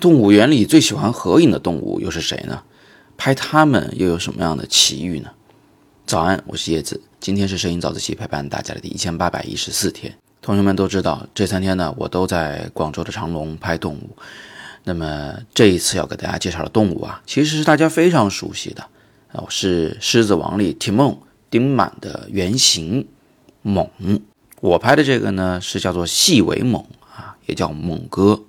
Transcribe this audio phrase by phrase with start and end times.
[0.00, 2.64] 动物园里最喜欢合影的动物又是谁呢？
[3.16, 5.30] 拍它们又有什么样的奇遇呢？
[6.04, 10.12] 早安，我是叶子，今天是摄影早自习陪伴大家的第一千八百一十四天。
[10.40, 14.16] 同学们都知道，这三天呢，我都在广州的长隆拍动物。
[14.82, 18.84] 那么这一次要给大家介绍的动物啊，其实是大家非常熟悉的
[19.30, 21.16] 哦，是《狮子王》里提蒙
[21.48, 23.06] 丁满的原型
[23.62, 23.88] 猛。
[24.62, 26.80] 我拍的这个呢，是叫做细尾猛
[27.12, 28.40] 啊，也叫猛哥。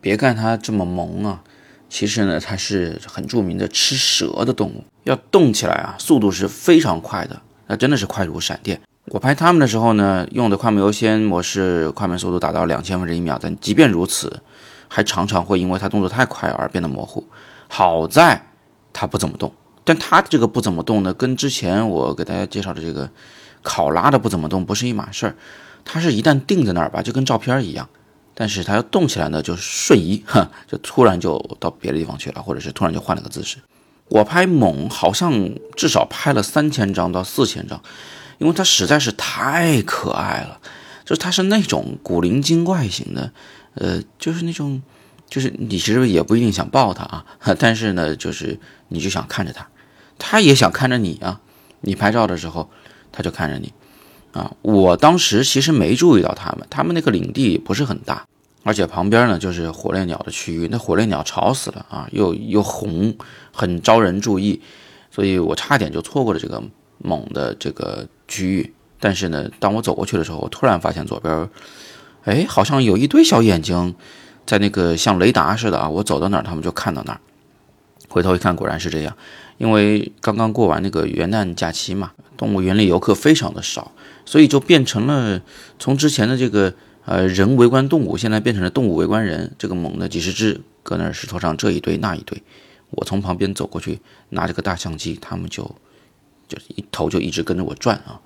[0.00, 1.42] 别看它这么萌啊，
[1.90, 8.80] 其实呢，它是很著名的吃蛇的动物，要动起来啊，速度是非常快的，那真的是快如闪电。
[9.08, 14.40] 我拍它们的时候呢，用的快门优先模式，快门速度达到两千分之一秒，但即便如此，
[14.88, 17.22] 还常常会因为它动作太快而变得模糊。
[17.68, 18.42] 好在
[18.94, 19.52] 它不怎么动，
[19.84, 23.10] 但它这个不怎么动呢，跟之前我给大家介绍的这个
[23.68, 25.36] 考拉的不怎么动不是一码事儿。
[25.84, 27.86] 它是一旦定在那儿吧，就跟照片一样。
[28.34, 33.58] 但是它要动起来呢，就瞬移，哈，就突然就到别的地方去了，或者是突然就换了个姿势。
[34.08, 37.82] 我拍猛好像至少拍了三千张到四千张，
[38.38, 40.60] 因为它实在是太可爱了，
[41.04, 43.32] 就是它是那种古灵精怪型的，
[43.74, 44.80] 呃，就是那种，
[45.28, 47.24] 就是你其实也不一定想抱它啊，
[47.58, 48.58] 但是呢，就是
[48.88, 49.66] 你就想看着它，
[50.18, 51.40] 它也想看着你啊，
[51.80, 52.70] 你拍照的时候，
[53.18, 53.72] 他就看着你。
[54.30, 58.24] 啊，我当时其实没注意到他们，他们那个领地不是很大，
[58.62, 63.16] 而且旁边呢就是火烈鸟的区域，那火烈鸟吵死了啊，又又红，
[63.52, 64.60] 很招人注意，
[65.10, 66.62] 所以我差点就错过了这个
[66.98, 68.72] 猛的这个区域。
[69.00, 71.48] 但是呢，当我走过去的时候，我突然发现左边，
[72.24, 73.96] 哎，好像有一堆小眼睛，
[74.46, 77.20] 在那个像雷达似的啊，我走到哪儿，他们就看到哪儿。
[78.08, 79.16] 回头一看，果然是这样，
[79.56, 83.92] 因为刚刚过完那个元旦假期嘛，动物园里游客非常的少。
[84.24, 85.42] 所以就变成了
[85.78, 86.74] 从之前的这个
[87.06, 89.54] 呃人围观动物，现在变成了动物围观人。
[89.58, 92.42] 这个猛的几十只搁那儿石头上这一堆那一堆，
[92.90, 95.62] 我从旁边走过去，拿着个大相机，他们就
[96.46, 98.20] 就一头就一直跟着我转啊。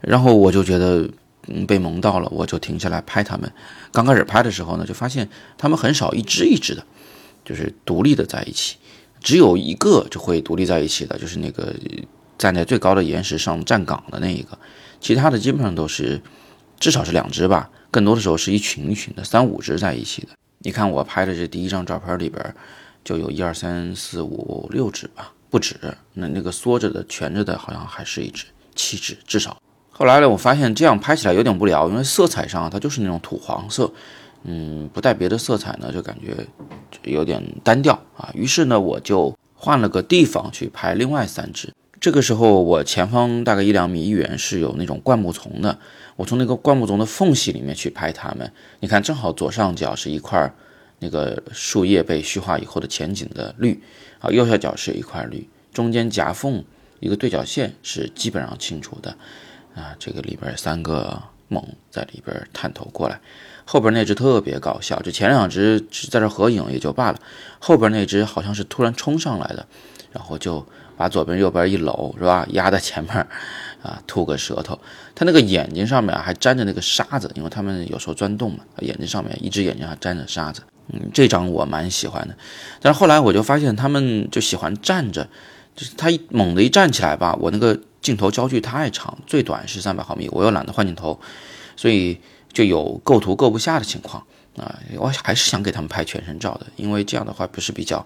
[0.00, 1.10] 然后我就觉得
[1.48, 3.52] 嗯被萌到了，我就停下来拍他们。
[3.90, 6.84] 刚开始拍的时候呢，就发现他们很少一只一只的，
[7.44, 8.76] 就是独立的在一起，
[9.20, 11.74] 只有一个就会独立在一起的，就是那个
[12.38, 14.56] 站在最高的岩石上站岗的那一个。
[15.00, 16.22] 其他的基本上都是，
[16.80, 20.28] 至少是两只吧，更多的时候是一群一群的，三五只在一起的。
[20.60, 22.54] 你看我拍的这第一张照片里边，
[23.04, 25.76] 就有一二三四五六只吧，不止。
[26.14, 29.56] 那那个缩着的、蜷着的，好像还是一只，七只至少。
[29.90, 33.92] 后来呢，我发现这样拍起来有点无聊，因为色彩上它就是那种土黄色，
[34.42, 36.46] 嗯，不带别的色彩呢，就感觉
[37.04, 38.28] 有点单调啊。
[38.34, 41.72] 于是呢，我就换了个地方去拍另外三只。
[42.08, 45.78] 这个时候，我前方大概一两米一远是有那种灌木丛的，
[46.16, 48.50] 我从那个灌木丛的缝隙里面去拍它们。
[48.80, 50.50] 你看，正好左上角是一块
[51.00, 53.78] 那个树叶被虚化以后的前景的绿，
[54.20, 56.64] 啊，右下角是一块绿，中间夹缝
[57.00, 59.14] 一个对角线是基本上清楚的，
[59.74, 63.20] 啊，这个里边三个猛在里边探头过来，
[63.66, 67.18] 后边那只特别搞笑，就前两只只在这合影也就罢了，
[67.58, 69.66] 后边那只好像是突然冲上来的，
[70.18, 70.66] 然后就。
[70.98, 72.44] 把左边右边一搂，是吧？
[72.50, 73.14] 压在前面，
[73.80, 74.76] 啊，吐个舌头。
[75.14, 80.60] 他那个眼睛上面还沾着那个沙子，因为他们有时候钻洞嘛，眼睛上面一只眼睛还沾着沙子。
[80.88, 82.36] 嗯，这张我蛮喜欢的。
[82.80, 85.28] 但是后来我就发现，他们就喜欢站着，
[85.76, 91.20] 就是他一猛地一站起来吧，我那个镜头焦距太长，最短是三百毫米，我又懒得换镜头，
[91.76, 92.18] 所以
[92.52, 94.20] 就有构图构不下的情况
[94.56, 94.76] 啊。
[94.96, 98.04] 我还是想给他们拍全身照的，因为这样的话不是比较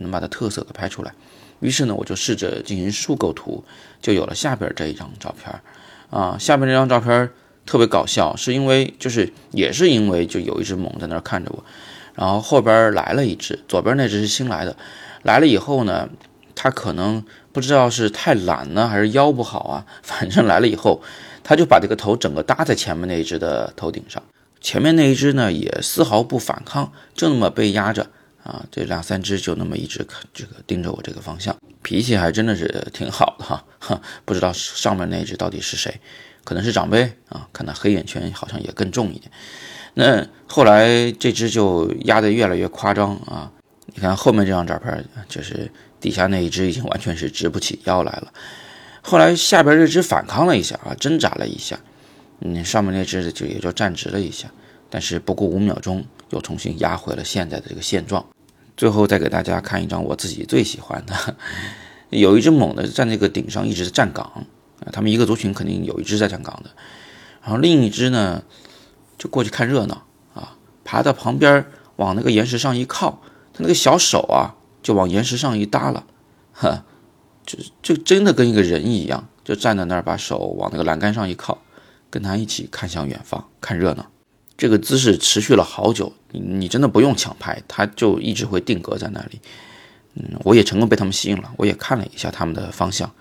[0.00, 1.12] 能把它特色给拍出来。
[1.60, 3.64] 于是呢，我就试着进行竖构图，
[4.02, 5.54] 就有了下边这一张照片
[6.10, 6.36] 啊。
[6.38, 7.30] 下边这张照片
[7.64, 11.64] 特别搞笑，是因为就是也是因为就有一只猛在那儿看着我，
[12.14, 14.76] 然后后边来了一只，左边那只是新来的，
[15.22, 16.10] 来了以后呢，
[16.54, 21.00] 它可能不知道是太懒呢，还是腰不好啊， 反正来了以后，
[21.42, 24.22] 它就把这个头整个搭在前面那一只的头顶上，
[24.60, 28.08] 前面那一只呢也丝毫不反抗，就那么被压着。
[28.46, 33.64] 啊，这两三只就那么一直看这个盯着我这个方向，脾气还真的是挺好的哈。
[33.80, 36.00] 哈，不知道上面那只到底是谁，
[36.44, 37.48] 可能是长辈啊。
[37.52, 39.30] 看那黑眼圈好像也更重一点。
[39.94, 43.50] 那后来这只就压得越来越夸张啊。
[43.86, 45.70] 你看后面这张照片，就是
[46.00, 48.32] 底下那一只已经完全是直不起腰来了。
[49.02, 51.78] 后来下边这只反抗了一下啊，挣扎了一下，
[52.40, 54.50] 嗯，上面那只就也就站直了一下，
[54.90, 58.26] 但是不过五秒钟又重新压回了现在的这个现状。
[58.76, 61.36] 最后再给大家看一张我自己最喜欢的，
[62.10, 64.24] 有一只猛的在那个顶上一直站岗
[64.80, 66.70] 啊，他们一个族群肯定有一只在站岗的，
[67.42, 68.42] 然后另一只呢，
[69.16, 70.02] 就过去看热闹
[70.34, 71.64] 啊，爬到旁边
[71.96, 73.22] 往那个岩石上一靠，
[73.54, 76.04] 他那个小手啊就往岩石上一搭了，
[76.52, 76.84] 呵，
[77.46, 81.58] 就就真的跟一个人一样，就站在那儿把手往那个栏杆上一靠，
[82.10, 84.06] 跟他一起看向远方看热闹。
[84.56, 89.40] 这个姿势持续了好久，你真的不用抢拍，他就一直会定格在那里。
[90.14, 93.12] 嗯，我也成功被他们吸引了，我也看了一下他们的方向，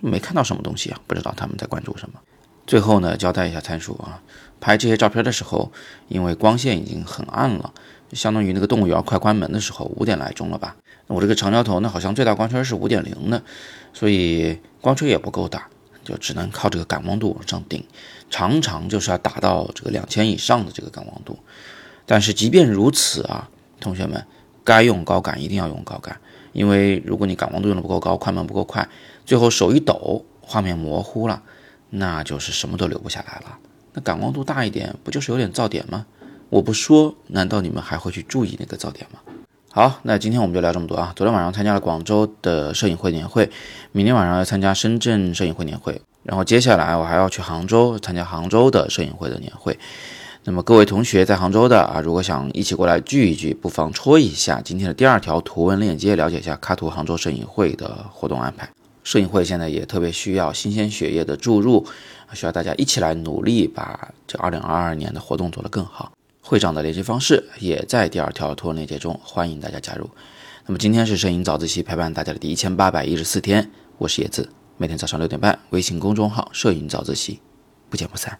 [0.00, 2.18] 没看到什么东西啊，不知道他们在关注什么。
[2.66, 4.20] 最后呢，交代一下参数啊，
[4.60, 5.70] 拍这些照片的时候，
[6.08, 7.72] 因为光线已经很暗了，
[8.12, 10.76] 相当于那个动物园快关门的时候，五点来钟了吧。
[11.06, 13.42] 我这个长焦头呢，好像最大光圈是五点零的，
[13.92, 15.68] 所以光圈也不够大，
[16.04, 17.84] 就只能靠这个感光度往上顶，
[18.30, 21.38] 常常就是要达到这个两千以上的这个感光度。
[22.06, 23.48] 但是即便如此啊，
[23.80, 24.26] 同学们
[24.64, 26.20] 该用高感一定要用高感。
[26.52, 28.86] 因为如果你感光度用的不够高，快门不够快，
[29.24, 31.42] 最后手一抖，画面模糊了，
[31.88, 33.58] 那就是什么都留不下来了。
[33.94, 36.04] 那感光度大一点，不就是有点噪点吗？
[36.50, 39.20] 我不说，难道你们还会去注意那个噪点吗？
[39.74, 41.14] 好，那今天我们就聊这么多啊。
[41.16, 43.48] 昨天晚上参加了广州的摄影会年会，
[43.90, 49.78] 明天晚上要参加深圳摄影会年会，然后接下来我还要去杭州参加杭州的摄影会的年会。
[50.44, 58.68] 那么各位同学在杭州的啊，如果想一起过来聚一聚，不妨戳一下今天的第二条图文链接，了解一下卡图杭州摄影会的活动安排。
[59.02, 61.86] 摄影会现在也特别需要新鲜血液的注入，
[62.34, 66.12] 需要大家一起来努力，把这2022年的活动做得更好。
[66.52, 70.10] 会长的联系方式也在第二条图文链接中，欢迎大家加入。
[70.66, 77.40] 那么今天是摄影早自习陪伴大家的第一千八百一十四天，我是叶子，每天早上六点半，微信公众号“摄影早自习”，
[77.88, 78.38] 不见不散。